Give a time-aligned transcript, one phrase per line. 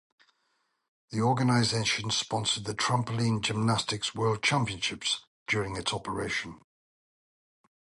[1.11, 6.59] The organization sponsored the Trampoline Gymnastics World Championships during its operation.